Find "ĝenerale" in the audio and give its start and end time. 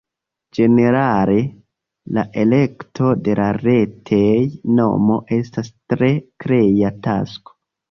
0.57-1.35